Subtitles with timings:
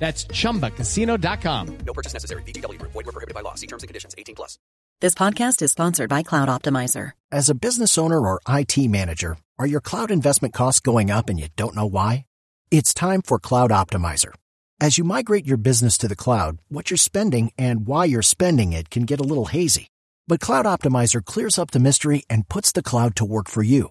[0.00, 1.78] That's chumbacasino.com.
[1.86, 2.42] No purchase necessary.
[2.42, 2.92] VGW Group.
[2.92, 3.54] Void were prohibited by law.
[3.54, 4.14] See terms and conditions.
[4.18, 4.58] 18 plus.
[5.00, 7.12] This podcast is sponsored by Cloud Optimizer.
[7.30, 11.38] As a business owner or IT manager, are your cloud investment costs going up and
[11.38, 12.26] you don't know why?
[12.70, 14.32] It's time for Cloud Optimizer.
[14.80, 18.72] As you migrate your business to the cloud, what you're spending and why you're spending
[18.72, 19.88] it can get a little hazy.
[20.26, 23.90] But Cloud Optimizer clears up the mystery and puts the cloud to work for you.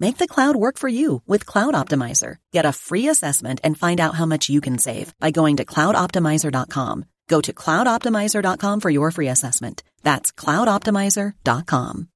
[0.00, 2.36] Make the cloud work for you with Cloud Optimizer.
[2.52, 5.66] Get a free assessment and find out how much you can save by going to
[5.66, 7.04] cloudoptimizer.com.
[7.28, 9.82] Go to cloudoptimizer.com for your free assessment.
[10.02, 12.08] That's cloudoptimizer.com.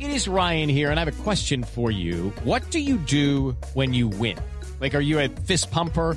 [0.00, 2.30] It is Ryan here, and I have a question for you.
[2.42, 4.38] What do you do when you win?
[4.80, 6.16] Like, are you a fist pumper?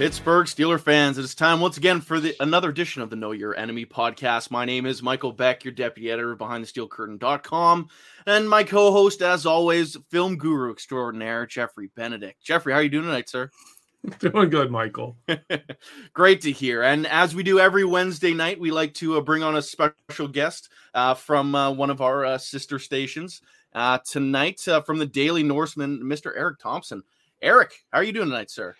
[0.00, 3.32] Pittsburgh Steeler fans, it is time once again for the another edition of the Know
[3.32, 4.50] Your Enemy podcast.
[4.50, 7.86] My name is Michael Beck, your deputy editor behind the steelcurtain.com,
[8.24, 12.42] and my co-host, as always, film guru extraordinaire, Geoffrey Benedict.
[12.42, 13.50] Geoffrey, how are you doing tonight, sir?
[14.20, 15.18] Doing good, Michael.
[16.14, 16.82] Great to hear.
[16.82, 20.28] And as we do every Wednesday night, we like to uh, bring on a special
[20.28, 23.42] guest uh, from uh, one of our uh, sister stations.
[23.74, 26.32] Uh, tonight, uh, from the Daily Norseman, Mr.
[26.34, 27.02] Eric Thompson.
[27.42, 28.74] Eric, how are you doing tonight, sir?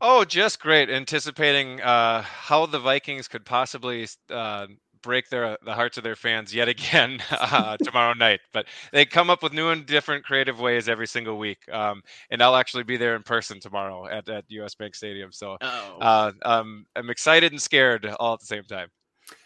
[0.00, 0.90] Oh, just great.
[0.90, 4.66] Anticipating uh, how the Vikings could possibly uh,
[5.02, 8.40] break their the hearts of their fans yet again uh, tomorrow night.
[8.52, 11.58] But they come up with new and different creative ways every single week.
[11.72, 15.32] Um, and I'll actually be there in person tomorrow at, at US Bank Stadium.
[15.32, 15.98] So Oh.
[16.00, 18.88] uh, um, I'm excited and scared all at the same time.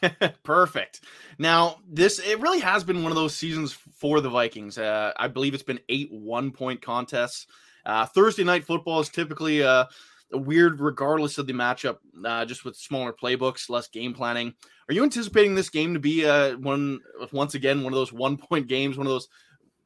[0.42, 1.02] Perfect.
[1.38, 4.78] Now, this it really has been one of those seasons for the Vikings.
[4.78, 7.46] Uh, I believe it's been eight one point contests.
[7.86, 9.84] Uh, Thursday night football is typically uh,
[10.32, 11.98] weird, regardless of the matchup.
[12.24, 14.54] Uh, just with smaller playbooks, less game planning.
[14.88, 17.00] Are you anticipating this game to be uh, one
[17.32, 19.28] once again one of those one point games, one of those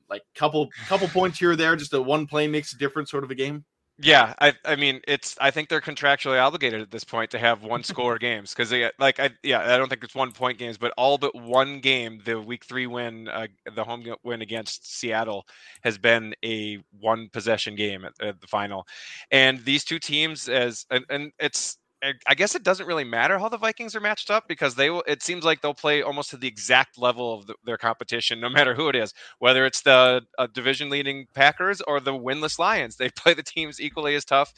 [0.08, 3.24] like couple couple points here or there, just a one play makes a difference sort
[3.24, 3.64] of a game?
[3.98, 7.62] Yeah, I I mean it's I think they're contractually obligated at this point to have
[7.62, 10.78] one score games because they like I yeah I don't think it's one point games
[10.78, 15.44] but all but one game the week three win uh, the home win against Seattle
[15.82, 18.86] has been a one possession game at, at the final,
[19.30, 21.76] and these two teams as and, and it's
[22.26, 25.04] I- guess it doesn't really matter how the Vikings are matched up because they will.
[25.06, 28.48] It seems like they'll play almost to the exact level of the, their competition, no
[28.50, 29.14] matter who it is.
[29.38, 34.14] Whether it's the uh, division-leading Packers or the winless Lions, they play the teams equally
[34.14, 34.52] as tough.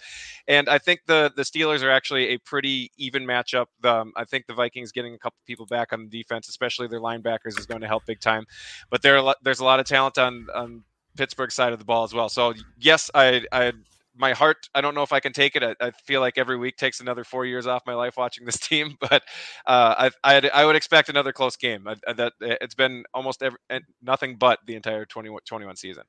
[0.49, 3.67] And I think the the Steelers are actually a pretty even matchup.
[3.85, 7.01] Um, I think the Vikings getting a couple people back on the defense, especially their
[7.01, 8.45] linebackers, is going to help big time.
[8.91, 10.85] But there are there's a lot of talent on on
[11.17, 12.29] Pittsburgh side of the ball as well.
[12.29, 13.73] So yes, I I
[14.17, 16.57] my heart i don't know if i can take it I, I feel like every
[16.57, 19.23] week takes another four years off my life watching this team but
[19.67, 23.59] uh, I, I i would expect another close game I, that it's been almost every,
[23.71, 26.05] eh, nothing but the entire 20, 21 season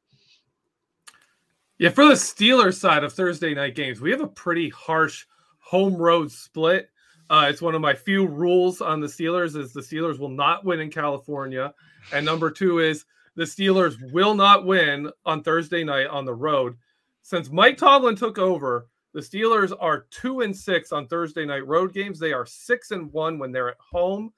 [1.77, 5.25] Yeah, for the Steelers side of Thursday night games, we have a pretty harsh
[5.59, 6.89] home road split.
[7.29, 10.63] Uh, it's one of my few rules on the Steelers is the Steelers will not
[10.63, 11.73] win in California,
[12.13, 13.05] and number two is
[13.35, 16.77] the Steelers will not win on Thursday night on the road.
[17.25, 21.91] Since Mike Tomlin took over, the Steelers are two and six on Thursday night road
[21.91, 22.19] games.
[22.19, 24.31] They are six and one when they're at home.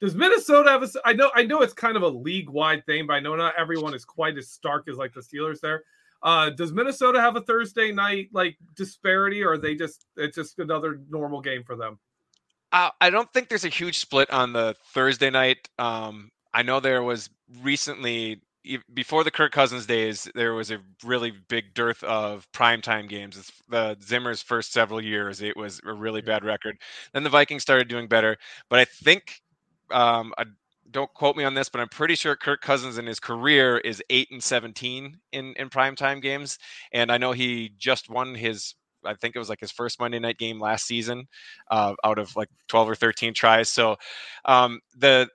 [0.00, 0.88] Does Minnesota have a?
[1.04, 3.54] I know, I know it's kind of a league wide thing, but I know not
[3.56, 5.84] everyone is quite as stark as like the Steelers there.
[6.24, 10.58] Uh, does Minnesota have a Thursday night like disparity, or are they just it's just
[10.58, 12.00] another normal game for them?
[12.72, 15.68] Uh, I don't think there's a huge split on the Thursday night.
[15.78, 17.30] Um, I know there was
[17.62, 18.40] recently
[18.94, 23.36] before the Kirk Cousins days, there was a really big dearth of primetime games.
[23.36, 26.78] It's the Zimmer's first several years, it was a really bad record.
[27.12, 28.36] Then the Vikings started doing better,
[28.68, 29.42] but I think
[29.90, 30.44] um, I,
[30.90, 34.02] don't quote me on this, but I'm pretty sure Kirk Cousins in his career is
[34.10, 36.58] eight and 17 in in primetime games,
[36.92, 38.74] and I know he just won his.
[39.04, 41.26] I think it was like his first Monday night game last season,
[41.70, 43.68] uh, out of like 12 or 13 tries.
[43.68, 43.96] So,
[44.46, 45.28] um, the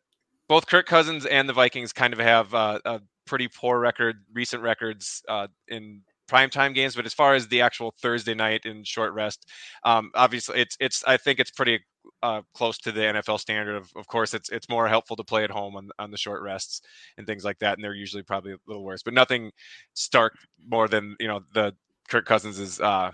[0.48, 4.64] both Kirk Cousins and the Vikings kind of have uh, a pretty poor record, recent
[4.64, 6.96] records uh, in primetime games.
[6.96, 9.46] But as far as the actual Thursday night in short rest,
[9.84, 11.80] um, obviously it's it's I think it's pretty
[12.24, 13.76] uh, close to the NFL standard.
[13.76, 16.42] Of, of course, it's it's more helpful to play at home on on the short
[16.42, 16.82] rests
[17.18, 19.04] and things like that, and they're usually probably a little worse.
[19.04, 19.52] But nothing
[19.94, 20.34] stark
[20.68, 21.74] more than you know the
[22.10, 23.12] Kirk Cousins is uh,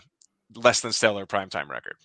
[0.55, 1.97] less than stellar primetime record.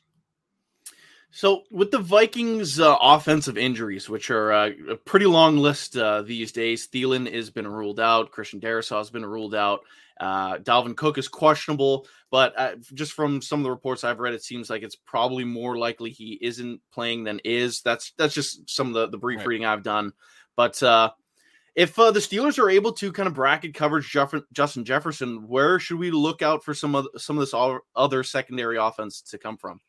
[1.32, 6.22] So, with the Vikings' uh, offensive injuries, which are uh, a pretty long list uh,
[6.22, 8.32] these days, Thielen has been ruled out.
[8.32, 9.80] Christian Darrisaw has been ruled out.
[10.18, 14.34] Uh, Dalvin Cook is questionable, but uh, just from some of the reports I've read,
[14.34, 17.80] it seems like it's probably more likely he isn't playing than is.
[17.80, 19.46] That's that's just some of the, the brief Right.
[19.46, 20.12] reading I've done.
[20.56, 21.12] But uh,
[21.74, 25.78] if uh, the Steelers are able to kind of bracket coverage Jeff- Justin Jefferson, where
[25.78, 29.38] should we look out for some of some of this all- other secondary offense to
[29.38, 29.80] come from?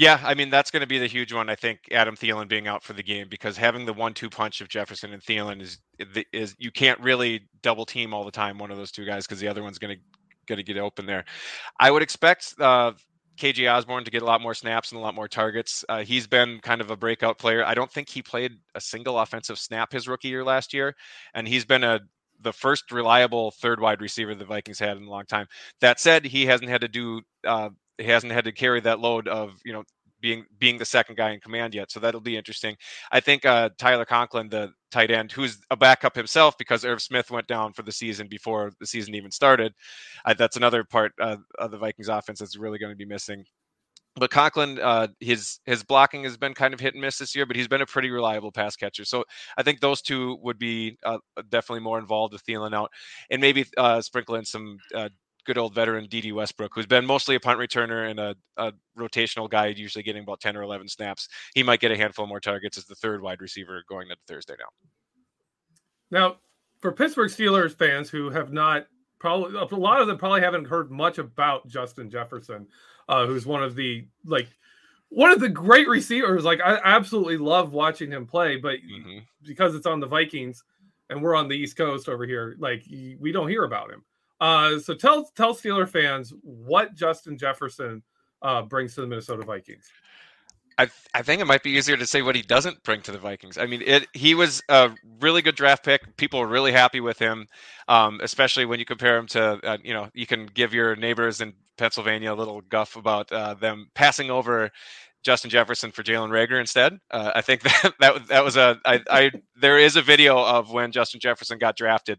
[0.00, 1.50] Yeah, I mean that's going to be the huge one.
[1.50, 4.68] I think Adam Thielen being out for the game because having the one-two punch of
[4.68, 5.76] Jefferson and Thielen is
[6.32, 9.40] is you can't really double team all the time one of those two guys because
[9.40, 10.02] the other one's going to
[10.48, 11.26] going to get open there.
[11.78, 12.92] I would expect uh,
[13.36, 15.84] KJ Osborn to get a lot more snaps and a lot more targets.
[15.86, 17.62] Uh, he's been kind of a breakout player.
[17.62, 20.94] I don't think he played a single offensive snap his rookie year last year,
[21.34, 22.00] and he's been a
[22.42, 25.46] the first reliable third wide receiver the Vikings had in a long time.
[25.82, 27.68] That said, he hasn't had to do uh,
[28.00, 29.84] he hasn't had to carry that load of you know
[30.20, 31.90] being being the second guy in command yet.
[31.90, 32.76] So that'll be interesting.
[33.10, 37.30] I think uh, Tyler Conklin, the tight end, who's a backup himself because Irv Smith
[37.30, 39.74] went down for the season before the season even started.
[40.24, 43.44] Uh, that's another part uh, of the Vikings offense that's really going to be missing.
[44.16, 47.46] But Conklin, uh, his his blocking has been kind of hit and miss this year,
[47.46, 49.04] but he's been a pretty reliable pass catcher.
[49.04, 49.24] So
[49.56, 51.18] I think those two would be uh,
[51.48, 52.90] definitely more involved with Thielen out,
[53.30, 54.78] and maybe uh, sprinkle in some
[55.50, 59.50] good old veteran Dede Westbrook, who's been mostly a punt returner and a, a, rotational
[59.50, 61.28] guy, usually getting about 10 or 11 snaps.
[61.54, 64.54] He might get a handful more targets as the third wide receiver going into Thursday
[64.60, 64.66] now.
[66.12, 66.36] Now,
[66.78, 68.86] for Pittsburgh Steelers fans who have not
[69.18, 72.68] probably a lot of them probably haven't heard much about Justin Jefferson,
[73.08, 74.48] uh, who's one of the like
[75.08, 76.44] one of the great receivers.
[76.44, 79.18] Like I absolutely love watching him play, but Mm-hmm.
[79.42, 80.62] because it's on the Vikings
[81.08, 82.84] and we're on the East Coast over here, like
[83.18, 84.04] we don't hear about him.
[84.40, 88.02] Uh, so tell tell Steeler fans what Justin Jefferson
[88.42, 89.90] uh, brings to the Minnesota Vikings.
[90.78, 93.18] I, I think it might be easier to say what he doesn't bring to the
[93.18, 93.58] Vikings.
[93.58, 96.16] I mean, it he was a really good draft pick.
[96.16, 97.46] People were really happy with him,
[97.86, 101.42] um, especially when you compare him to uh, you know you can give your neighbors
[101.42, 104.70] in Pennsylvania a little guff about uh, them passing over
[105.22, 106.98] Justin Jefferson for Jalen Reagor instead.
[107.10, 109.30] Uh, I think that that that was a I, I
[109.60, 112.18] there is a video of when Justin Jefferson got drafted.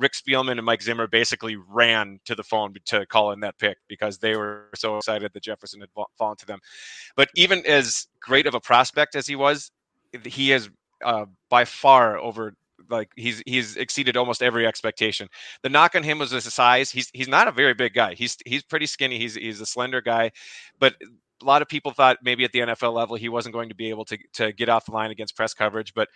[0.00, 3.76] Rick Spielman and Mike Zimmer basically ran to the phone to call in that pick
[3.86, 6.58] because they were so excited that Jefferson had fallen to them.
[7.16, 9.70] But even as great of a prospect as he was,
[10.24, 10.70] he has
[11.04, 12.54] uh, by far over
[12.88, 15.28] like he's he's exceeded almost every expectation.
[15.62, 16.90] The knock on him was his size.
[16.90, 18.14] He's he's not a very big guy.
[18.14, 19.18] He's he's pretty skinny.
[19.18, 20.32] He's he's a slender guy,
[20.78, 20.94] but
[21.42, 23.90] a lot of people thought maybe at the NFL level he wasn't going to be
[23.90, 26.08] able to to get off the line against press coverage, but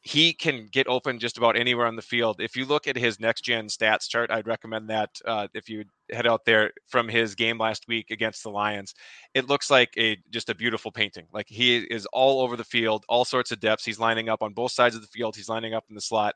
[0.00, 2.40] he can get open just about anywhere on the field.
[2.40, 5.84] If you look at his next gen stats chart, I'd recommend that uh, if you
[6.12, 8.94] head out there from his game last week against the Lions,
[9.34, 11.26] it looks like a just a beautiful painting.
[11.32, 13.84] Like he is all over the field, all sorts of depths.
[13.84, 15.36] He's lining up on both sides of the field.
[15.36, 16.34] He's lining up in the slot,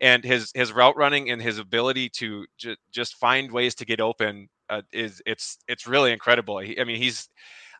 [0.00, 4.00] and his his route running and his ability to ju- just find ways to get
[4.00, 6.58] open uh, is it's it's really incredible.
[6.58, 7.28] He, I mean, he's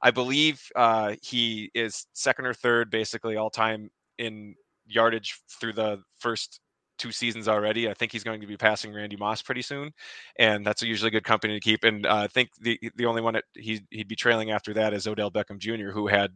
[0.02, 4.55] I believe uh, he is second or third, basically all time in
[4.87, 6.61] yardage through the first
[6.99, 7.88] two seasons already.
[7.88, 9.93] I think he's going to be passing Randy Moss pretty soon,
[10.38, 11.85] and that's usually good company to keep.
[11.85, 14.93] And uh, I think the the only one that he he'd be trailing after that
[14.93, 16.33] is Odell Beckham Jr., who had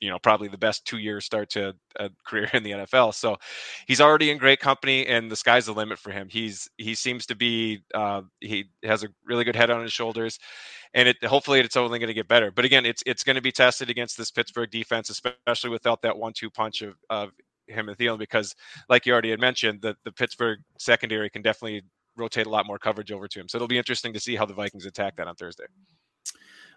[0.00, 3.14] you know probably the best two year start to a career in the NFL.
[3.14, 3.36] So
[3.86, 6.28] he's already in great company, and the sky's the limit for him.
[6.30, 10.38] He's he seems to be uh, he has a really good head on his shoulders,
[10.92, 12.50] and it hopefully it's only going to get better.
[12.50, 16.18] But again, it's it's going to be tested against this Pittsburgh defense, especially without that
[16.18, 17.30] one two punch of of
[17.66, 18.54] him and Thielen, because
[18.88, 21.82] like you already had mentioned, the the Pittsburgh secondary can definitely
[22.16, 23.48] rotate a lot more coverage over to him.
[23.48, 25.64] So it'll be interesting to see how the Vikings attack that on Thursday.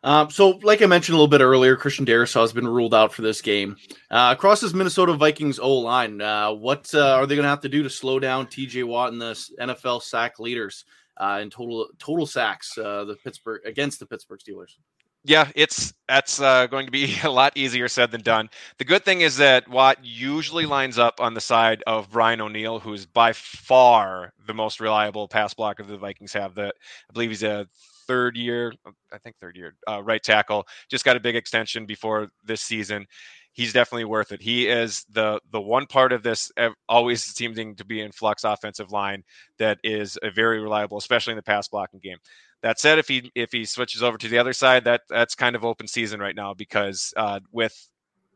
[0.03, 3.13] Um, so, like I mentioned a little bit earlier, Christian Darrisaw has been ruled out
[3.13, 3.75] for this game.
[4.09, 7.61] Uh, across this Minnesota Vikings O line, uh, what uh, are they going to have
[7.61, 8.83] to do to slow down T.J.
[8.83, 10.85] Watt and the NFL sack leaders
[11.17, 14.75] uh, in total total sacks uh, the Pittsburgh against the Pittsburgh Steelers?
[15.23, 18.49] Yeah, it's that's uh, going to be a lot easier said than done.
[18.77, 22.79] The good thing is that Watt usually lines up on the side of Brian O'Neill,
[22.79, 26.55] who's by far the most reliable pass blocker the Vikings have.
[26.55, 26.75] That
[27.09, 27.67] I believe he's a
[28.07, 28.73] third year,
[29.11, 30.65] I think third year, uh, right tackle.
[30.89, 33.05] Just got a big extension before this season.
[33.53, 34.41] He's definitely worth it.
[34.41, 36.51] He is the the one part of this
[36.87, 39.23] always seeming to be in flux offensive line
[39.57, 42.17] that is a very reliable, especially in the pass blocking game.
[42.63, 45.55] That said, if he if he switches over to the other side, that that's kind
[45.55, 47.89] of open season right now because uh, with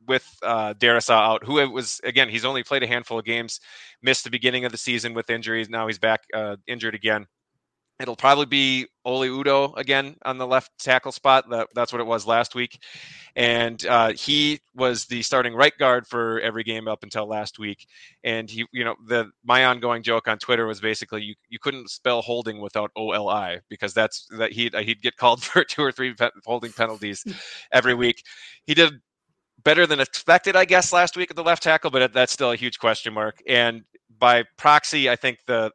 [0.08, 3.60] with uh, Darrisaw out, who it was again, he's only played a handful of games,
[4.02, 5.70] missed the beginning of the season with injuries.
[5.70, 7.28] Now he's back uh, injured again.
[8.02, 11.50] It'll probably be Oli Udoh again on the left tackle spot.
[11.50, 12.80] That, that's what it was last week.
[13.36, 17.86] And uh, he was the starting right guard for every game up until last week.
[18.24, 21.90] And he, you know, the my ongoing joke on Twitter was basically you, you couldn't
[21.90, 25.84] spell holding without O L I because that's that he'd he'd get called for two
[25.84, 26.16] or three
[26.46, 27.24] holding penalties
[27.72, 28.24] every week.
[28.66, 28.94] He did
[29.64, 32.56] better than expected, I guess, last week at the left tackle, but that's still a
[32.56, 33.42] huge question mark.
[33.48, 33.84] And
[34.20, 35.72] by proxy, I think the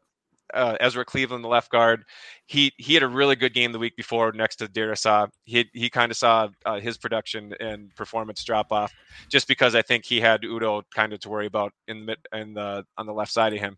[0.55, 2.05] uh, Ezra Cleveland, the left guard.
[2.47, 5.29] He he had a really good game the week before next to Darrisaw.
[5.45, 8.93] He he kind of saw uh, his production and performance drop off
[9.31, 12.55] just because I think he had Udoh kind of to worry about in the in
[12.55, 13.77] the on the left side of him,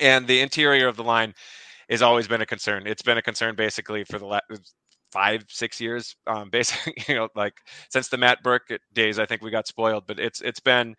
[0.00, 1.34] and the interior of the line
[1.90, 2.86] has always been a concern.
[2.86, 4.74] It's been a concern basically for the last
[5.10, 7.54] five six years um basically you know like
[7.90, 10.94] since the Matt Birk days i think we got spoiled but it's it's been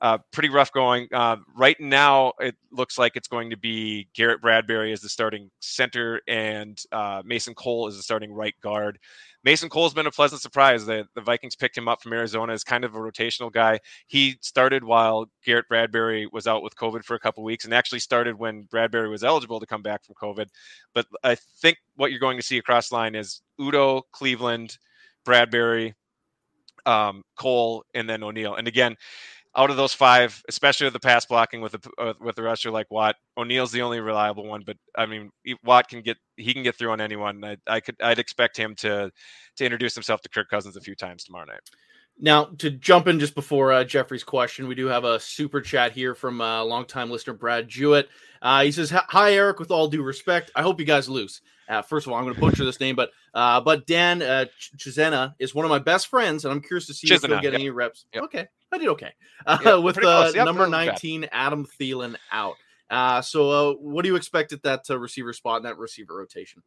[0.00, 1.08] uh, pretty rough going.
[1.12, 5.50] Uh, right now, it looks like it's going to be Garrett Bradbury as the starting
[5.60, 8.98] center and uh, Mason Cole as the starting right guard.
[9.44, 10.86] Mason Cole's been a pleasant surprise.
[10.86, 13.78] The, the Vikings picked him up from Arizona as kind of a rotational guy.
[14.06, 17.98] He started while Garrett Bradbury was out with COVID for a couple weeks and actually
[17.98, 20.46] started when Bradbury was eligible to come back from COVID.
[20.94, 24.78] But I think what you're going to see across the line is Udoh, Cleveland,
[25.26, 25.94] Bradbury,
[26.86, 28.54] um, Cole, and then O'Neill.
[28.54, 28.96] And again,
[29.56, 32.70] out of those five, especially with the pass blocking with the uh, with the rusher
[32.70, 34.62] like Watt, O'Neill's the only reliable one.
[34.66, 35.30] But I mean,
[35.64, 37.44] Watt can get he can get through on anyone.
[37.44, 39.10] I, I could I'd expect him to
[39.56, 41.60] to introduce himself to Kirk Cousins a few times tomorrow night.
[42.18, 45.90] Now, to jump in just before uh, Geoffrey's question, we do have a super chat
[45.90, 48.08] here from uh, longtime listener Brad Jewett.
[48.40, 49.58] Uh, he says, "Hi, Eric.
[49.58, 51.40] With all due respect, I hope you guys lose.
[51.68, 54.44] Uh, first of all, I'm going to butcher this name, but uh, but Dan uh,
[54.76, 57.44] Chisena is one of my best friends, and I'm curious to see if he'll get
[57.44, 57.54] yep.
[57.54, 58.04] any reps.
[58.14, 58.24] Yep.
[58.24, 59.12] Okay, I did okay
[59.46, 60.32] uh, Yep, with uh.
[60.34, 60.86] Yep, number not bad.
[60.86, 62.56] 19 Adam Thielen out.
[62.90, 66.14] Uh, so, uh, what do you expect at that uh, receiver spot in that receiver
[66.14, 66.62] rotation?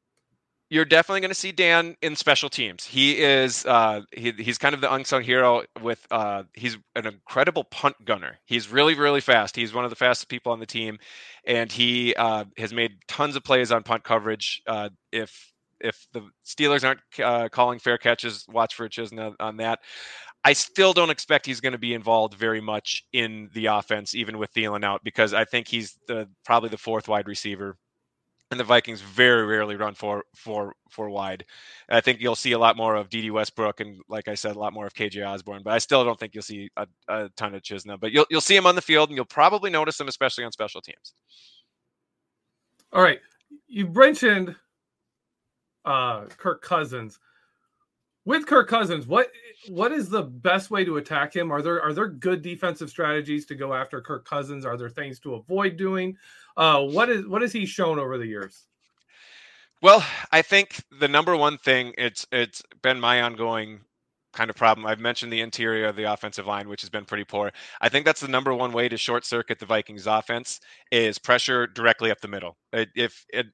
[0.69, 2.83] you're definitely going to see Dan in special teams.
[2.83, 7.63] He is uh, he, he's kind of the unsung hero with uh, he's an incredible
[7.63, 8.39] punt gunner.
[8.45, 9.55] He's really really fast.
[9.55, 10.99] He's one of the fastest people on the team,
[11.45, 14.61] and he uh, has made tons of plays on punt coverage.
[14.67, 19.79] Uh, if if the Steelers aren't uh, calling fair catches, watch for Chisena on that.
[20.43, 24.37] I still don't expect he's going to be involved very much in the offense, even
[24.37, 27.77] with Thielen out, because I think he's the probably the fourth wide receiver
[28.49, 31.45] and the Vikings very rarely run for for for wide.
[31.89, 34.59] I think you'll see a lot more of Dede Westbrook and, like I said, a
[34.59, 35.63] lot more of KJ Osborn.
[35.63, 37.99] But I still don't think you'll see a, a ton of Chisena.
[37.99, 40.51] But you'll you'll see him on the field, and you'll probably notice him, especially on
[40.51, 41.13] special teams.
[42.93, 43.19] All right.
[43.67, 44.55] You mentioned
[45.83, 47.19] uh Kirk Cousins.
[48.27, 49.31] With Kirk Cousins, what
[49.69, 51.49] what is the best way to attack him?
[51.49, 54.65] Are there are there good defensive strategies to go after Kirk Cousins?
[54.65, 56.17] Are there things to avoid doing?
[56.57, 58.65] Uh what is what has he shown over the years?
[59.81, 63.79] Well, I think the number one thing it's it's been my ongoing
[64.33, 64.85] kind of problem.
[64.85, 67.53] I've mentioned the interior of the offensive line, which has been pretty poor.
[67.79, 70.59] I think that's the number one way to short circuit the Vikings offense
[70.91, 72.57] is pressure directly up the middle.
[72.73, 73.45] If it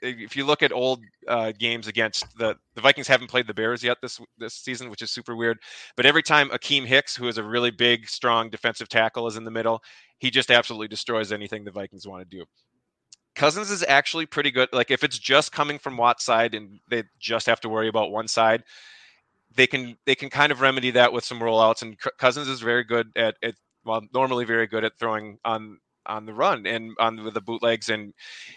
[0.00, 3.82] if you look at old uh, games against the the Vikings haven't played the Bears
[3.82, 5.58] yet this this season, which is super weird.
[5.96, 9.44] But every time Akiem Hicks, who is a really big, strong defensive tackle, is in
[9.44, 9.82] the middle,
[10.18, 12.44] he just absolutely destroys anything the Vikings want to do.
[13.34, 14.68] Cousins is actually pretty good.
[14.72, 18.10] Like if it's just coming from Watt's side and they just have to worry about
[18.10, 18.64] one side,
[19.54, 21.82] they can they can kind of remedy that with some rollouts.
[21.82, 25.78] And Cousins is very good at, at well, normally very good at throwing on
[26.10, 28.12] on the run and on the bootlegs and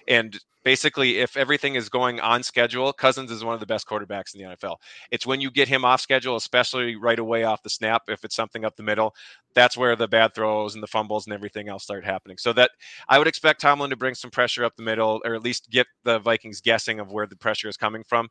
[0.07, 4.33] and basically if everything is going on schedule cousins is one of the best quarterbacks
[4.33, 4.75] in the nfl
[5.12, 8.36] it's when you get him off schedule especially right away off the snap if it's
[8.36, 9.13] something up the middle
[9.53, 12.38] that's where the bad throws and the fumbles and everything else start happening.
[12.38, 12.72] So that
[13.10, 15.88] i would expect tomlin to bring some pressure up the middle or at least get
[16.03, 18.29] the vikings guessing of where the pressure is coming from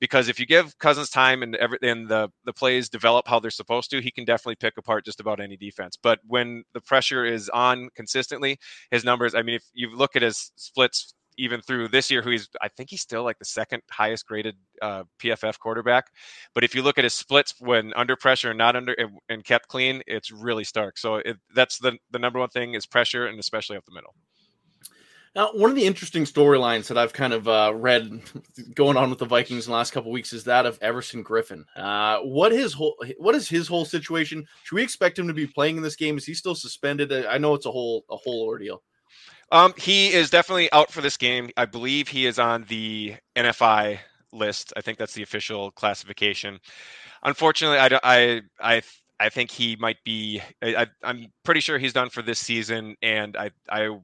[0.00, 3.50] because if you give Cousins time and every, and the the plays develop how they're
[3.50, 5.96] supposed to, he can definitely pick apart just about any defense.
[6.02, 8.58] But when the pressure is on consistently,
[8.90, 9.34] his numbers.
[9.34, 12.68] I mean, if you look at his splits even through this year, who he's I
[12.68, 16.06] think he's still like the second highest graded uh, PFF quarterback.
[16.54, 18.96] But if you look at his splits when under pressure and not under
[19.28, 20.98] and, kept clean, it's really stark.
[20.98, 24.14] So it, that's the the number one thing is pressure and especially up the middle.
[25.34, 28.20] Now, one of the interesting storylines that I've kind of uh, read
[28.74, 31.64] going on with the Vikings in the last couple weeks is that of Everson Griffen.
[31.76, 34.44] Uh, what his whole what is his whole situation?
[34.64, 36.18] Should we expect him to be playing in this game?
[36.18, 37.12] Is he still suspended?
[37.12, 38.82] I know it's a whole a whole ordeal.
[39.52, 41.50] Um, he is definitely out for this game.
[41.56, 43.98] I believe he is on the NFI
[44.32, 44.72] list.
[44.76, 46.58] I think that's the official classification.
[47.22, 48.82] Unfortunately, I I I
[49.20, 50.40] I think he might be.
[50.62, 53.98] I, am pretty sure he's done for this season, and I I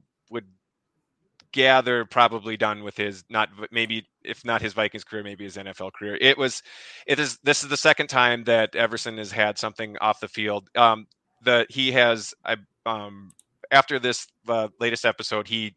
[1.57, 5.91] gather probably done with his not maybe if not his Vikings career, maybe his NFL
[5.91, 6.15] career.
[6.21, 6.61] It was
[7.07, 10.69] it is this is the second time that Everson has had something off the field.
[10.75, 11.07] Um,
[11.41, 13.31] the he has I um
[13.71, 15.73] after this uh, latest episode, he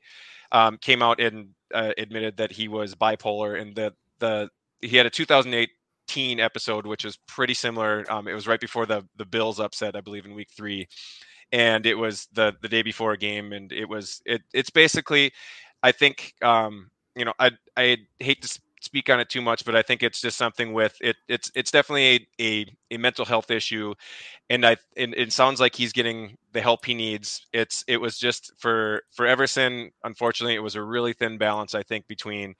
[0.53, 4.51] um, came out and uh, admitted that he was bipolar and that the
[4.83, 8.05] he had a 2018 episode which is pretty similar.
[8.13, 10.89] Um, it was right before the the Bills upset, I believe, in Week Three
[11.53, 15.33] and it was the the day before a game and it was it it's basically
[15.83, 19.77] i think um you know i i hate to speak on it too much but
[19.77, 23.51] i think it's just something with it it's it's definitely a a, a mental health
[23.51, 23.95] issue
[24.51, 27.47] and i and it sounds like he's getting the help he needs.
[27.53, 31.83] It's it was just for for everson unfortunately it was a really thin balance i
[31.83, 32.55] think between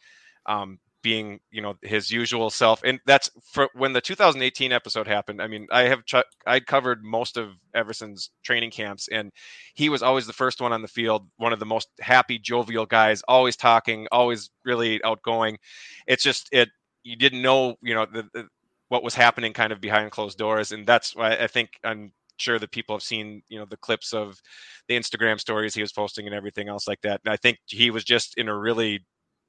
[0.47, 5.41] um being you know his usual self and that's for when the 2018 episode happened
[5.41, 6.15] i mean i have ch-
[6.47, 9.31] i covered most of everson's training camps and
[9.75, 12.87] he was always the first one on the field one of the most happy jovial
[12.87, 15.59] guys always talking always really outgoing.
[16.07, 16.69] It's just it
[17.03, 18.49] you didn't know you know the, the,
[18.89, 22.59] what was happening kind of behind closed doors and that's why i think i'm sure
[22.59, 24.41] that people have seen you know the clips of
[24.89, 27.91] the instagram stories he was posting and everything else like that and i think he
[27.91, 29.05] was just in a really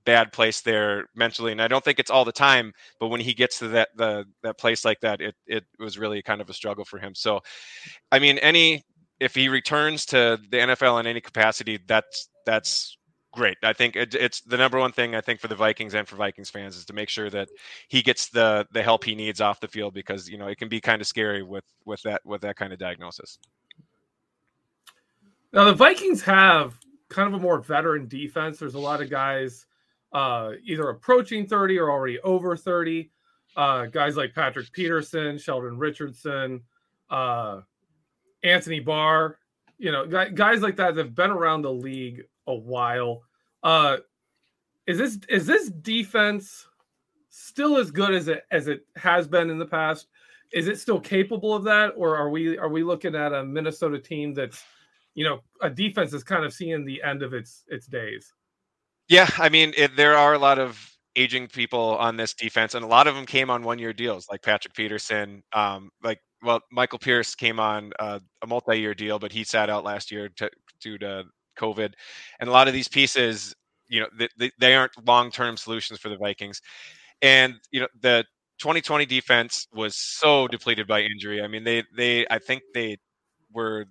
[0.05, 3.33] bad place there mentally and i don't think it's all the time but when he
[3.33, 6.53] gets to that the that place like that it it was really kind of a
[6.53, 7.13] struggle for him.
[7.13, 7.41] So
[8.11, 8.83] i mean any
[9.19, 12.97] if he returns to the nfl in any capacity that's that's
[13.31, 13.57] great.
[13.63, 16.15] I think it, it's the number one thing i think for the vikings and for
[16.15, 17.49] vikings fans is to make sure that
[17.87, 20.69] he gets the the help he needs off the field because you know it can
[20.69, 23.39] be kind of scary with with that with that kind of diagnosis.
[25.53, 26.77] Now the vikings have
[27.09, 28.57] kind of a more veteran defense.
[28.57, 29.65] There's a lot of guys
[30.13, 33.09] uh, either approaching 30 or already over 30.
[33.55, 36.61] Uh, guys like Patrick Peterson, Sheldon Richardson,
[37.09, 37.61] uh,
[38.43, 39.37] Anthony Barr,
[39.77, 43.23] you know, guys like that that have been around the league a while.
[43.63, 43.97] Uh,
[44.87, 46.67] is this is this defense
[47.29, 50.07] still as good as it as it has been in the past?
[50.53, 53.97] Is it still capable of that, or are we are we looking at a Minnesota
[53.99, 54.63] team that's,
[55.13, 58.33] you know, a defense is kind of seeing the end of its its days?
[59.11, 60.79] Yeah, I mean, it, there are a lot of
[61.17, 64.41] aging people on this defense, and a lot of them came on one-year deals, like
[64.41, 65.43] Patrick Peterson.
[65.53, 69.83] Um, like, well, Michael Pierce came on uh, a multi-year deal, but he sat out
[69.83, 70.49] last year to,
[70.81, 71.25] due to
[71.59, 71.93] COVID.
[72.39, 73.53] And a lot of these pieces,
[73.89, 74.07] you know,
[74.39, 76.61] they, they aren't long-term solutions for the Vikings.
[77.21, 78.25] And you know, the
[78.59, 81.41] 2020 defense was so depleted by injury.
[81.43, 82.97] I mean, they they I think they
[83.53, 83.85] were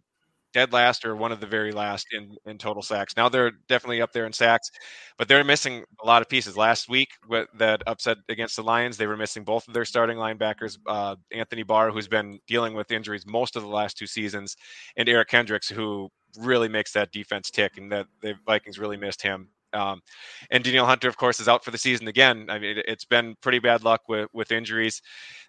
[0.52, 3.16] dead last or one of the very last in, in total sacks.
[3.16, 4.70] Now they're definitely up there in sacks,
[5.18, 6.56] but they're missing a lot of pieces.
[6.56, 10.16] Last week, with that upset against the Lions, they were missing both of their starting
[10.18, 14.56] linebackers, uh, Anthony Barr, who's been dealing with injuries most of the last two seasons,
[14.96, 16.08] and Eric Kendricks, who
[16.38, 19.48] really makes that defense tick, and that the Vikings really missed him.
[19.72, 20.00] Um,
[20.50, 22.46] and Danielle Hunter, of course, is out for the season again.
[22.48, 25.00] I mean, it's been pretty bad luck with with injuries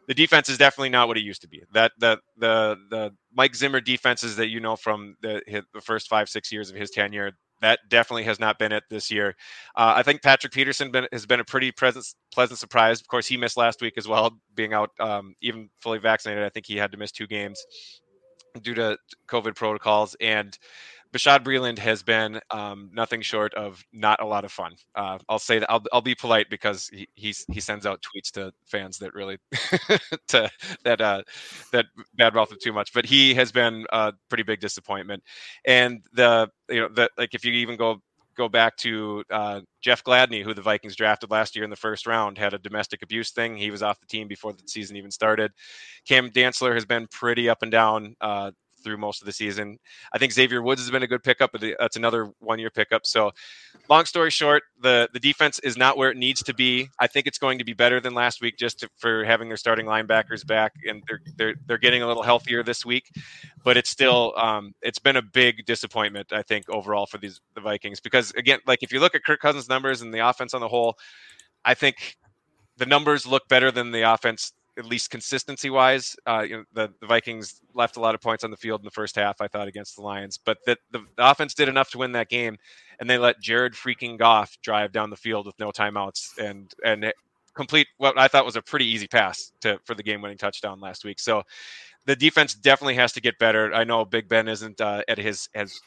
[0.07, 1.63] the defense is definitely not what it used to be.
[1.73, 6.09] That the the the Mike Zimmer defenses that you know from the his, the first
[6.09, 7.31] five six years of his tenure,
[7.61, 9.35] that definitely has not been it this year.
[9.75, 12.99] Uh, I think Patrick Peterson been, has been a pretty pleasant pleasant surprise.
[12.99, 16.43] Of course, he missed last week as well, being out um, even fully vaccinated.
[16.43, 17.63] I think he had to miss two games
[18.61, 20.57] due to COVID protocols and.
[21.13, 24.75] Bashaud Breeland has been um, nothing short of not a lot of fun.
[24.95, 28.31] Uh, I'll say that I'll, I'll be polite because he he's, he sends out tweets
[28.33, 29.37] to fans that really
[30.29, 30.49] to
[30.85, 31.23] that uh,
[31.73, 32.93] that bad mouth him too much.
[32.93, 35.23] But he has been a pretty big disappointment.
[35.65, 38.01] And the you know that like if you even go
[38.37, 42.07] go back to uh, Jeff Gladney, who the Vikings drafted last year in the first
[42.07, 43.57] round, had a domestic abuse thing.
[43.57, 45.51] He was off the team before the season even started.
[46.07, 48.51] Cam Dantzler has been pretty up and down uh,
[48.83, 49.77] through most of the season.
[50.13, 53.05] I think Xavier Woods has been a good pickup, but that's another one-year pickup.
[53.05, 53.31] So,
[53.89, 56.89] long story short, the the defense is not where it needs to be.
[56.99, 59.57] I think it's going to be better than last week, just to, for having their
[59.57, 63.11] starting linebackers back, and they're they're they're getting a little healthier this week.
[63.63, 67.61] But it's still um, it's been a big disappointment, I think, overall for these the
[67.61, 70.61] Vikings because again, like if you look at Kirk Cousins' numbers and the offense on
[70.61, 70.97] the whole,
[71.63, 72.17] I think
[72.77, 76.15] the numbers look better than the offense at least consistency wise.
[76.25, 78.85] Uh, you know, the, the Vikings left a lot of points on the field in
[78.85, 81.91] the first half, I thought, against the Lions, but that the, the, offense did enough
[81.91, 82.57] to win that game,
[82.99, 87.11] and they let Jared freaking Goff drive down the field with no timeouts and and
[87.53, 90.79] complete what I thought was a pretty easy pass to for the game winning touchdown
[90.79, 91.19] last week.
[91.19, 91.43] So
[92.05, 93.73] the defense definitely has to get better.
[93.73, 95.79] I know Big Ben isn't uh, at his has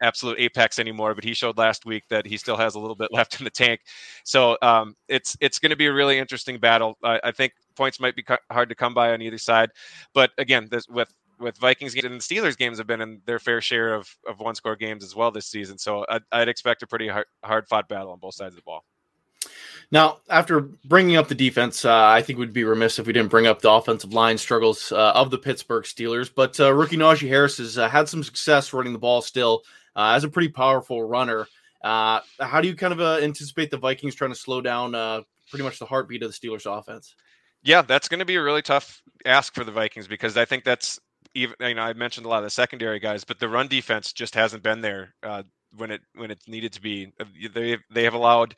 [0.00, 3.12] absolute apex anymore, but he showed last week that he still has a little bit
[3.12, 3.80] left in the tank.
[4.24, 6.96] So um, it's it's going to be a really interesting battle.
[7.04, 9.70] I, I think points might be hard to come by on either side,
[10.12, 13.60] but again, this, with with Vikings and the Steelers games have been in their fair
[13.60, 15.78] share of, of one score games as well this season.
[15.78, 18.62] So I'd, I'd expect a pretty hard, hard fought battle on both sides of the
[18.62, 18.84] ball.
[19.90, 23.30] Now, after bringing up the defense, uh, I think we'd be remiss if we didn't
[23.30, 26.30] bring up the offensive line struggles uh, of the Pittsburgh Steelers.
[26.34, 29.62] But uh, rookie Najee Harris has uh, had some success running the ball still
[29.96, 31.46] uh, as a pretty powerful runner.
[31.82, 34.92] Uh, how do you kind of anticipate the Vikings trying to slow down
[35.48, 37.14] pretty much the heartbeat of the Steelers offense?
[37.62, 40.64] Yeah, that's going to be a really tough ask for the Vikings because I think
[40.64, 40.98] that's
[41.34, 44.12] even you know I mentioned a lot of the secondary guys, but the run defense
[44.12, 45.14] just hasn't been there
[45.76, 47.12] when it when it's needed to be.
[47.52, 48.54] They they have allowed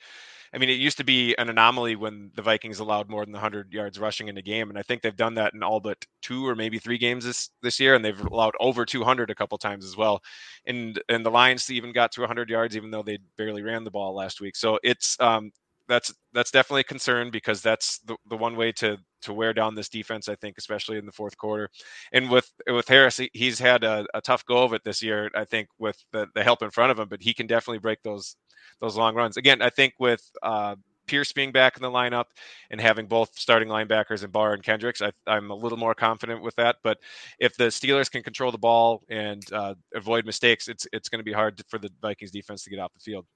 [0.55, 3.73] I mean, it used to be an anomaly when the Vikings allowed more than 100
[3.73, 6.47] yards rushing in a game, and I think they've done that in all but two
[6.49, 9.85] or maybe three games this this year, and they've allowed over 200 a couple times
[9.87, 10.23] as well.
[10.67, 13.91] And and the Lions even got to 100 yards, even though they barely ran the
[13.93, 14.57] ball last week.
[14.57, 15.53] So it's um,
[15.91, 19.75] that's that's definitely a concern because that's the, the one way to to wear down
[19.75, 20.29] this defense.
[20.29, 21.69] I think, especially in the fourth quarter.
[22.13, 25.29] And with with Harris, he's had a, a tough go of it this year.
[25.35, 28.03] I think with the, the help in front of him, but he can definitely break
[28.05, 28.37] those
[28.81, 29.37] those long runs.
[29.37, 30.77] Again, I think with uh,
[31.07, 32.27] Pierce being back in the lineup
[32.71, 36.41] and having both starting linebackers and Barr and Kendricks, I, am a little more confident
[36.41, 36.77] with that.
[36.85, 36.99] But
[37.41, 41.25] if the Steelers can control the ball and uh, avoid mistakes, it's it's going to
[41.25, 43.27] be hard to, for the Vikings defense to get off the field.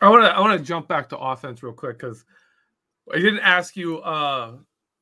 [0.00, 2.24] I want to I want to jump back to offense real quick because
[3.12, 4.52] I didn't ask you uh,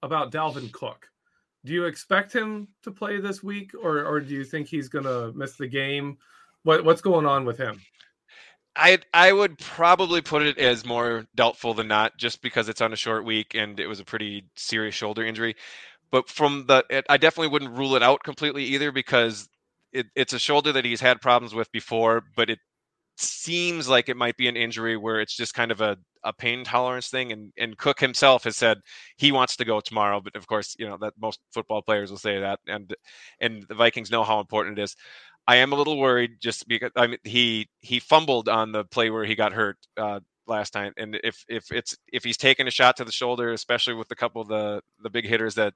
[0.02, 1.09] about Dalvin Cook.
[1.64, 5.04] Do you expect him to play this week, or or do you think he's going
[5.04, 6.18] to miss the game?
[6.62, 7.80] What what's going on with him?
[8.76, 12.92] I I would probably put it as more doubtful than not, just because it's on
[12.92, 15.56] a short week and it was a pretty serious shoulder injury.
[16.11, 19.48] But from the, it, I definitely wouldn't rule it out completely either because
[19.92, 22.61] it, it's a shoulder that he's had problems with before, but it
[23.16, 26.64] seems like it might be an injury where it's just kind of a, a pain
[26.64, 27.33] tolerance thing.
[27.33, 28.79] And and Cook himself has said
[29.16, 32.18] he wants to go tomorrow, but of course, you know that most football players will
[32.18, 32.94] say that, and
[33.40, 34.96] and the Vikings know how important it is.
[35.48, 39.11] I am a little worried just because I mean he he fumbled on the play
[39.11, 42.70] where he got hurt uh, last time, and if if it's if he's taking a
[42.70, 45.74] shot to the shoulder, especially with a couple of the the big hitters that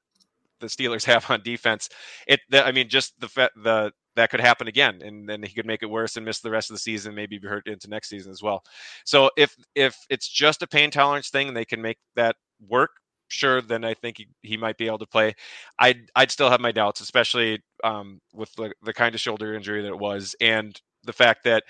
[0.61, 1.89] the Steelers have on defense,
[2.27, 5.83] it I mean just the the that could happen again, and then he could make
[5.83, 8.33] it worse and miss the rest of the season, maybe be hurt into next season
[8.33, 8.63] as well.
[9.05, 12.37] So if if it's just a pain tolerance thing, and they can make that
[12.69, 12.91] work,
[13.29, 15.35] sure, then I think he, he might be able to play.
[15.79, 19.83] I'd I'd still have my doubts, especially um, with the, the kind of shoulder injury
[19.83, 21.65] that it was, and the fact that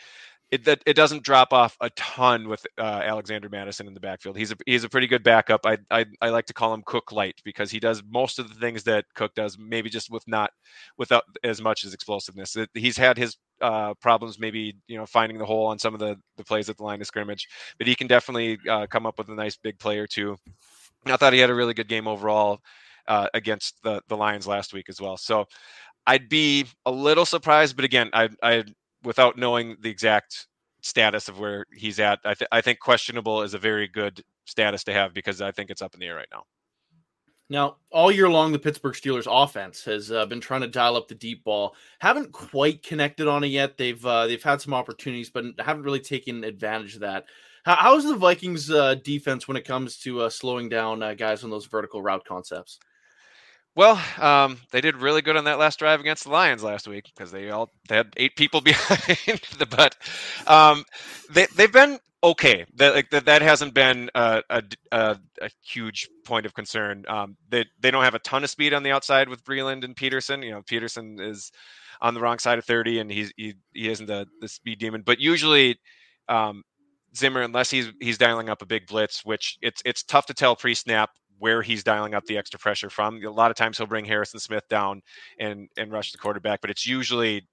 [0.51, 4.37] it that it doesn't drop off a ton with uh, Alexander Mattison in the backfield.
[4.37, 5.65] He's a he's a pretty good backup.
[5.65, 8.57] I, I I like to call him Cook light because he does most of the
[8.57, 10.51] things that Cook does, maybe just with not
[10.99, 12.57] without as much as explosiveness.
[12.75, 16.17] He's had his uh, problems, maybe you know finding the hole on some of the
[16.37, 17.47] the plays at the line of scrimmage,
[17.79, 20.37] but he can definitely uh, come up with a nice big play or two.
[21.07, 22.59] I thought he had a really good game overall
[23.07, 25.17] uh, against the the Lions last week as well.
[25.17, 25.47] So
[26.07, 28.65] I'd be a little surprised, but again, I I
[29.03, 30.47] without knowing the exact
[30.83, 34.85] status of where he's at, I, th- I think questionable is a very good status
[34.85, 36.45] to have because I think it's up in the air right now.
[37.51, 41.09] Now, all year long, the Pittsburgh Steelers offense has uh, been trying to dial up
[41.09, 41.75] the deep ball.
[41.99, 43.77] Haven't quite connected on it yet.
[43.77, 47.25] They've uh, they've had some opportunities, but haven't really taken advantage of that.
[47.65, 51.43] How, how's the Vikings uh, defense when it comes to uh, slowing down uh, guys
[51.43, 52.79] on those vertical route concepts?
[53.77, 57.05] Well, um, they did really good on that last drive against the Lions last week
[57.15, 59.97] because they all they had eight people behind the butt.
[60.47, 60.85] um,
[61.31, 62.67] they they've been okay.
[62.77, 67.05] That like that, that hasn't been a, a, a, huge point of concern.
[67.09, 69.97] Um, they they don't have a ton of speed on the outside with Breeland and
[69.97, 70.43] Peterson.
[70.43, 71.53] You know, Peterson is
[72.01, 75.03] on the wrong side of thirty, and he's he, he isn't the the speed demon.
[75.03, 75.79] But usually,
[76.29, 76.65] um,
[77.17, 80.57] Zimmer, unless he's he's dialing up a big blitz, which it's it's tough to tell
[80.57, 83.23] pre-snap where he's dialing up the extra pressure from.
[83.25, 85.03] A lot of times he'll bring Harrison Smith down
[85.41, 87.49] and and rush the quarterback, but it's usually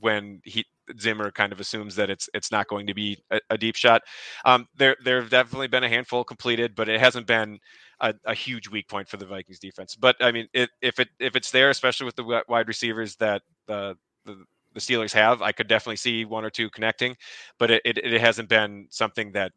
[0.00, 0.64] when he
[1.00, 4.02] Zimmer kind of assumes that it's it's not going to be a, a deep shot.
[4.44, 7.58] Um, there there have definitely been a handful completed, but it hasn't been
[8.00, 9.96] a, a huge weak point for the Vikings defense.
[9.96, 13.42] But I mean, it, if it if it's there, especially with the wide receivers that
[13.66, 17.16] the the Steelers have, I could definitely see one or two connecting,
[17.58, 19.52] but it, it, it hasn't been something that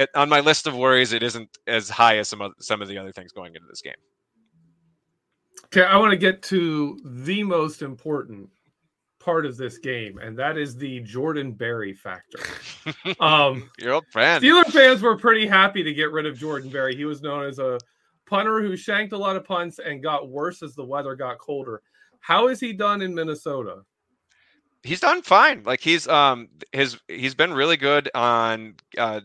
[0.00, 2.88] it, on my list of worries, it isn't as high as some of some of
[2.88, 3.94] the other things going into this game.
[5.66, 8.48] Okay, I want to get to the most important
[9.20, 12.40] part of this game, and that is the Jordan Berry factor.
[13.20, 14.42] Um, Your old friend.
[14.42, 16.96] Steeler fans were pretty happy to get rid of Jordan Berry.
[16.96, 17.78] He was known as a
[18.24, 21.82] punter who shanked a lot of punts and got worse as the weather got colder.
[22.20, 23.82] How is he done in Minnesota?
[24.82, 25.62] He's done fine.
[25.64, 29.20] Like he's um his he's been really good on uh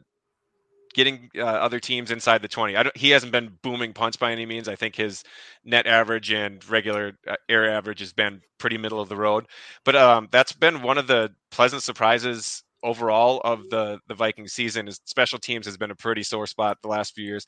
[0.95, 2.77] getting uh, other teams inside the 20.
[2.77, 4.69] I don't, he hasn't been booming punts by any means.
[4.69, 5.23] I think his
[5.65, 9.45] net average and regular uh, air average has been pretty middle of the road.
[9.84, 14.88] But um, that's been one of the pleasant surprises overall of the the Viking season
[14.88, 17.45] is special teams has been a pretty sore spot the last few years.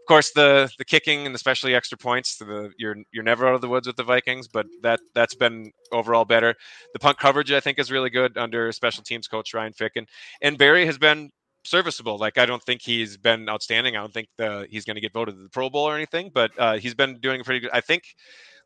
[0.00, 3.60] Of course, the the kicking and especially extra points, the you're you're never out of
[3.60, 6.54] the woods with the Vikings, but that that's been overall better.
[6.94, 10.06] The punt coverage I think is really good under special teams coach Ryan Ficken,
[10.42, 11.30] and Berry has been
[11.64, 12.18] serviceable.
[12.18, 13.96] Like I don't think he's been outstanding.
[13.96, 16.30] I don't think the, he's going to get voted to the Pro Bowl or anything,
[16.32, 17.70] but uh, he's been doing pretty good.
[17.72, 18.02] I think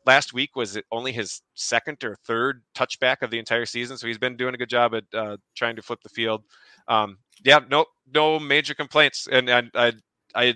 [0.05, 4.17] last week was only his second or third touchback of the entire season, so he's
[4.17, 6.43] been doing a good job at uh, trying to flip the field.
[6.87, 9.93] Um, yeah, no, no major complaints, and, and I,
[10.35, 10.53] I,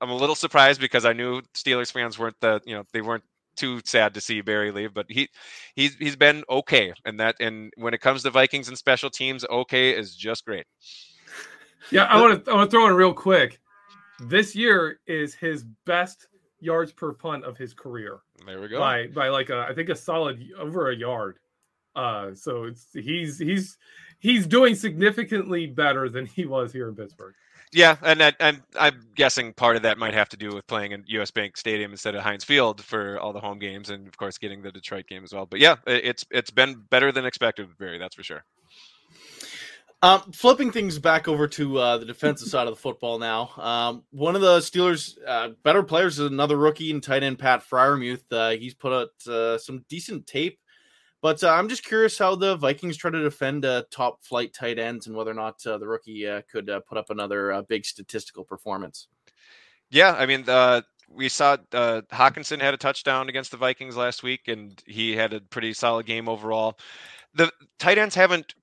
[0.00, 3.24] I'm a little surprised because I knew Steelers fans weren't the, you know, they weren't
[3.56, 5.28] too sad to see Berry leave, but he
[5.74, 9.44] he's he's been okay, and that and when it comes to Vikings and special teams,
[9.50, 10.64] okay is just great.
[11.90, 13.60] Yeah, I want to I want to throw in real quick.
[14.20, 16.26] This year is his best
[16.60, 18.78] yards per punt of his career There we go.
[18.80, 21.38] by by like a, I think a solid over a yard.
[21.94, 23.76] Uh, so it's he's he's
[24.18, 27.34] he's doing significantly better than he was here in Pittsburgh.
[27.70, 30.92] Yeah, and that, and I'm guessing part of that might have to do with playing
[30.92, 31.30] in U.S.
[31.30, 34.62] Bank Stadium instead of Heinz Field for all the home games, and of course getting
[34.62, 35.44] the Detroit game as well.
[35.44, 37.98] But yeah, it- it's it's been better than expected Berry.
[37.98, 38.42] That's for sure.
[40.00, 43.50] Um, flipping things back over to uh, the defensive side of the football now.
[43.56, 47.64] Um, one of the Steelers' uh, better players is another rookie and tight end, Pat
[47.68, 48.22] Freiermuth.
[48.30, 50.60] Uh, he's put out uh, some decent tape,
[51.20, 54.78] but uh, I'm just curious how the Vikings try to defend uh, top flight tight
[54.78, 59.08] ends and whether or not the rookie could put up another big statistical performance.
[59.90, 60.44] Yeah, I mean,
[61.08, 65.32] we saw uh, Hockenson had a touchdown against the Vikings last week, and he had
[65.32, 66.78] a pretty solid game overall.
[67.34, 68.54] The tight ends haven't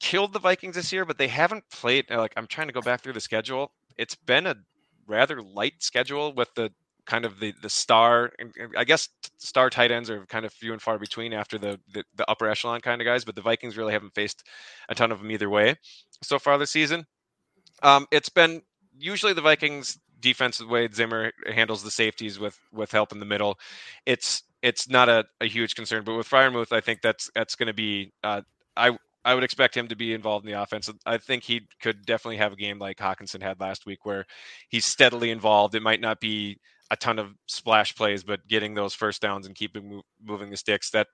[0.00, 2.10] killed the Vikings this year, but they haven't played.
[2.10, 3.72] uh, Like I'm trying to go back through the schedule.
[3.96, 4.56] It's been a
[5.06, 6.70] rather light schedule with the
[7.06, 8.32] kind of the the star.
[8.76, 12.04] I guess star tight ends are kind of few and far between after the, the
[12.16, 14.44] the upper echelon kind of guys, but the Vikings really haven't faced
[14.88, 15.76] a ton of them either way
[16.22, 17.06] so far this season.
[17.82, 18.62] Um, it's been
[18.98, 23.58] usually the Vikings defense way Zimmer handles the safeties with with help in the middle.
[24.06, 27.66] It's it's not a, a huge concern, but with Freiermuth, I think that's that's going
[27.66, 28.12] to be.
[28.22, 28.40] Uh,
[28.76, 30.90] I I would expect him to be involved in the offense.
[31.06, 34.24] I think he could definitely have a game like Hockenson had last week, where
[34.68, 35.74] he's steadily involved.
[35.74, 36.58] It might not be
[36.90, 40.90] a ton of splash plays, but getting those first downs and keeping moving the sticks.
[40.90, 41.06] That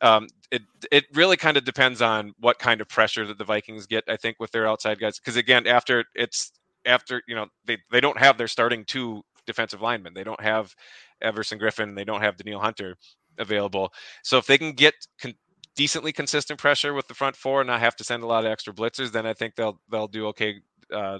[0.00, 3.86] um, it it really kind of depends on what kind of pressure that the Vikings
[3.86, 4.04] get.
[4.08, 6.52] I think with their outside guys, because again, after it's
[6.84, 10.12] after you know they they don't have their starting two defensive linemen.
[10.14, 10.74] They don't have
[11.22, 11.96] Everson Griffen.
[11.96, 12.96] They don't have Danielle Hunter
[13.38, 13.92] available.
[14.22, 15.34] So if they can get con-
[15.76, 18.50] decently consistent pressure with the front four and not have to send a lot of
[18.50, 20.60] extra blitzers, then I think they'll they'll do okay
[20.92, 21.18] uh,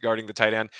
[0.00, 0.70] guarding the tight end.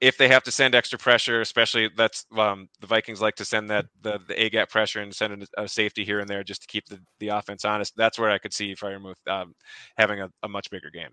[0.00, 3.70] If they have to send extra pressure, especially that's um, the Vikings like to send
[3.70, 6.62] that the the A gap pressure and send a, a safety here and there just
[6.62, 7.96] to keep the, the offense honest.
[7.96, 9.54] That's where I could see Freiermuth um,
[9.96, 11.10] having a, a much bigger game.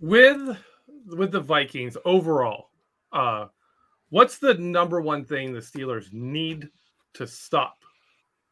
[0.00, 0.58] with
[1.06, 2.70] with the Vikings overall,
[3.12, 3.46] uh,
[4.12, 6.68] What's the number one thing the Steelers need
[7.14, 7.78] to stop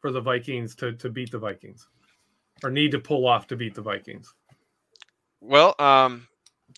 [0.01, 1.87] for the Vikings to, to beat the Vikings
[2.63, 4.33] or need to pull off to beat the Vikings?
[5.39, 6.27] Well, um,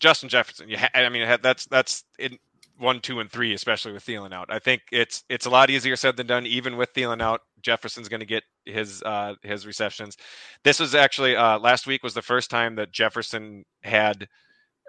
[0.00, 0.70] Justin Jefferson.
[0.70, 2.38] Ha- I mean, that's that's in
[2.78, 4.46] one, two, and three, especially with Thielen out.
[4.50, 6.46] I think it's it's a lot easier said than done.
[6.46, 10.16] Even with Thielen out, Jefferson's going to get his uh, his receptions.
[10.64, 14.28] This was actually uh, last week was the first time that Jefferson had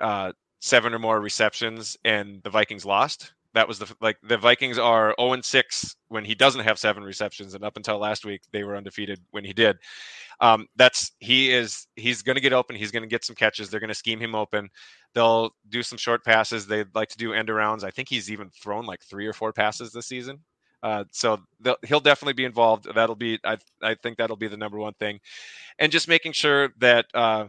[0.02, 3.34] uh, seven or more receptions and the Vikings lost.
[3.56, 7.04] That was the like the Vikings are 0 and 6 when he doesn't have seven
[7.04, 9.78] receptions, and up until last week they were undefeated when he did.
[10.41, 12.76] Um, that's he is he's going to get open.
[12.76, 13.70] He's going to get some catches.
[13.70, 14.70] They're going to scheme him open.
[15.13, 16.68] They'll do some short passes.
[16.68, 17.84] They like to do end arounds.
[17.84, 20.39] I think he's even thrown like three or four passes this season.
[20.84, 21.39] Uh, so
[21.88, 22.88] he'll definitely be involved.
[22.94, 25.20] That'll be I I think that'll be the number one thing,
[25.80, 27.46] and just making sure that uh,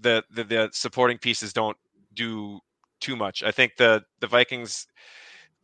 [0.00, 1.76] the, the the supporting pieces don't
[2.14, 2.60] do
[3.00, 3.42] too much.
[3.42, 4.86] I think the the Vikings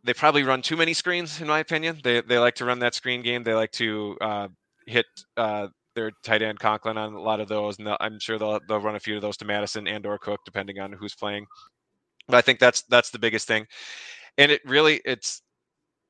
[0.05, 2.01] they probably run too many screens in my opinion.
[2.03, 3.43] They they like to run that screen game.
[3.43, 4.49] They like to uh,
[4.87, 8.61] hit uh, their tight end Conklin on a lot of those, and I'm sure they'll
[8.69, 11.47] they'll run a few of those to Mattison and or Cook depending on who's playing.
[12.29, 13.67] But I think that's that's the biggest thing,
[14.39, 15.43] and it really it's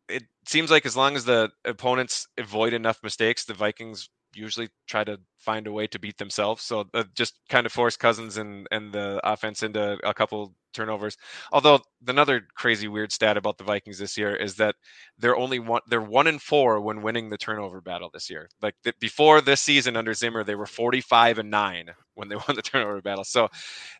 [0.08, 5.04] it seems like as long as the opponents avoid enough mistakes, the Vikings usually try
[5.04, 6.62] to find a way to beat themselves.
[6.62, 11.16] So uh, just kind of force Cousins and and the offense into a couple turnovers.
[11.52, 14.74] Although another crazy weird stat about the Vikings this year is that
[15.18, 18.48] they're only one they're one in four when winning the turnover battle this year.
[18.60, 22.56] Like the, before this season under Zimmer, they were 45 and nine when they won
[22.56, 23.24] the turnover battle.
[23.24, 23.48] So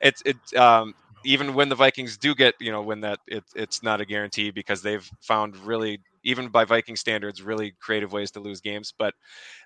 [0.00, 3.82] it's it um even when the Vikings do get, you know, when that it, it's
[3.82, 8.40] not a guarantee because they've found really, even by Viking standards, really creative ways to
[8.40, 8.92] lose games.
[8.96, 9.14] But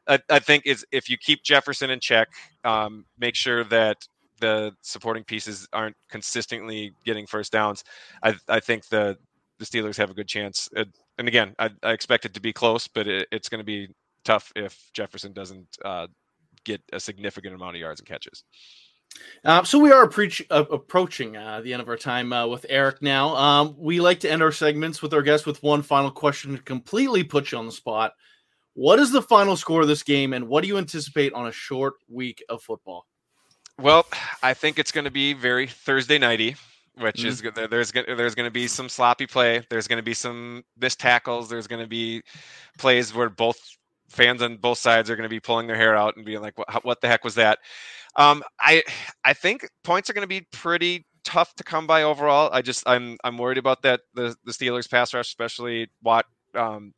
[0.06, 2.28] I, I think is if you keep Jefferson in check,
[2.64, 4.06] um, make sure that
[4.40, 7.84] the supporting pieces aren't consistently getting first downs.
[8.22, 9.16] I, I think the
[9.58, 10.68] the Steelers have a good chance.
[10.76, 10.84] Uh,
[11.18, 13.88] and again, I, I, expect it to be close, but it, it's going to be
[14.22, 16.08] tough if Jefferson doesn't uh,
[16.64, 18.44] get a significant amount of yards and catches.
[19.44, 20.10] Uh, so we are
[20.50, 23.36] uh, approaching uh, the end of our time uh, with Eric now.
[23.36, 26.62] Um, we like to end our segments with our guests with one final question to
[26.62, 28.14] completely put you on the spot.
[28.74, 31.52] What is the final score of this game, and what do you anticipate on a
[31.52, 33.06] short week of football?
[33.78, 34.06] Well,
[34.42, 36.56] I think it's going to be very Thursday nighty,
[36.98, 37.28] which mm-hmm.
[37.28, 39.62] is there's there's going to be some sloppy play.
[39.70, 41.48] There's going to be some missed tackles.
[41.48, 42.22] There's going to be
[42.78, 43.58] plays where both
[44.08, 46.56] fans on both sides are going to be pulling their hair out and being like,
[46.58, 47.58] "What, what the heck was that?"
[48.16, 48.82] Um, I
[49.24, 52.50] I think points are going to be pretty tough to come by overall.
[52.52, 56.26] I just I'm I'm worried about that the the Steelers pass rush, especially Watt.
[56.54, 56.92] Um,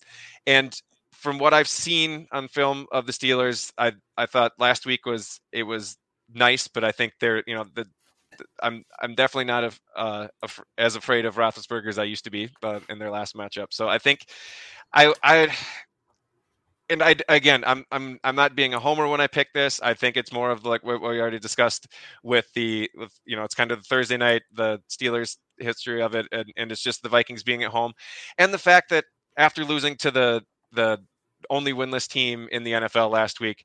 [0.47, 0.75] and
[1.13, 5.41] from what I've seen on film of the Steelers, I I thought last week was
[5.53, 5.97] it was
[6.33, 7.87] nice, but I think they're you know the
[8.63, 10.29] I'm I'm definitely not a, uh,
[10.77, 13.69] as afraid of Roethlisberger as I used to be uh, in their last matchup.
[13.71, 14.21] So I think
[14.93, 15.55] I I
[16.91, 19.81] and I again, I'm I'm I'm not being a homer when I pick this.
[19.83, 21.89] I think it's more of like what we already discussed
[22.23, 26.15] with the with you know it's kind of the Thursday night, the Steelers history of
[26.15, 27.93] it, and, and it's just the Vikings being at home,
[28.39, 29.05] and the fact that
[29.37, 30.99] after losing to the the
[31.51, 33.65] only winless team in the NFL last week,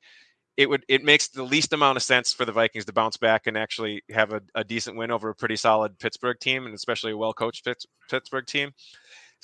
[0.56, 3.46] it would it makes the least amount of sense for the Vikings to bounce back
[3.46, 7.12] and actually have a, a decent win over a pretty solid Pittsburgh team and especially
[7.12, 7.66] a well coached
[8.08, 8.70] Pittsburgh team.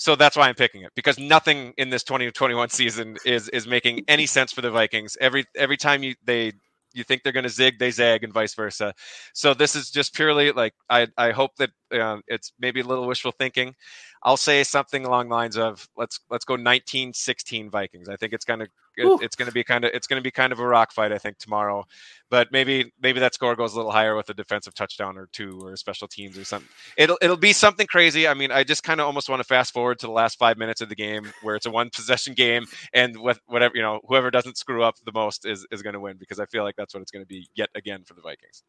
[0.00, 4.02] So that's why I'm picking it because nothing in this 2021 season is is making
[4.08, 5.14] any sense for the Vikings.
[5.20, 6.52] Every every time you they
[6.94, 8.94] you think they're going to zig, they zag, and vice versa.
[9.34, 13.06] So this is just purely like I I hope that uh, it's maybe a little
[13.06, 13.74] wishful thinking.
[14.22, 18.08] I'll say something along the lines of let's let's go 1916 Vikings.
[18.08, 20.58] I think it's gonna it, it's gonna be kind of it's gonna be kind of
[20.58, 21.12] a rock fight.
[21.12, 21.84] I think tomorrow,
[22.28, 25.60] but maybe maybe that score goes a little higher with a defensive touchdown or two
[25.62, 26.68] or special teams or something.
[26.96, 28.26] It'll it'll be something crazy.
[28.26, 30.58] I mean, I just kind of almost want to fast forward to the last five
[30.58, 34.00] minutes of the game where it's a one possession game and with whatever you know
[34.06, 36.76] whoever doesn't screw up the most is is going to win because I feel like
[36.76, 38.62] that's what it's going to be yet again for the Vikings.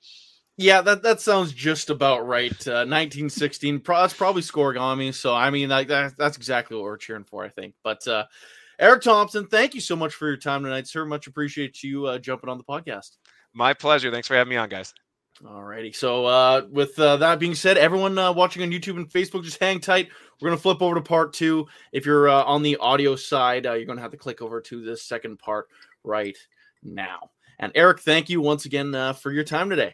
[0.58, 2.52] Yeah, that, that sounds just about right.
[2.68, 5.14] Uh, 1916, pro- that's probably Scorigami.
[5.14, 7.74] So, I mean, like, that, that's exactly what we're cheering for, I think.
[7.84, 8.26] But uh,
[8.82, 11.06] Eric Thompson, thank you so much for your time tonight, sir.
[11.06, 13.18] Much appreciate you uh, jumping on the podcast.
[13.54, 14.12] My pleasure.
[14.12, 14.92] Thanks for having me on, guys.
[15.48, 15.92] All righty.
[15.92, 19.60] So, uh, with uh, that being said, everyone uh, watching on YouTube and Facebook, just
[19.60, 20.10] hang tight.
[20.42, 21.68] We're going to flip over to part two.
[21.94, 24.60] If you're uh, on the audio side, uh, you're going to have to click over
[24.62, 25.68] to the second part
[26.04, 26.38] right
[26.82, 27.30] now.
[27.60, 29.94] And Eric, thank you once again uh, for your time today.